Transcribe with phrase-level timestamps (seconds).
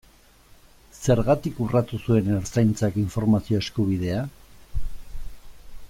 [1.07, 4.25] Zergatik urratu zuen Ertzaintzak informazio eskubidea?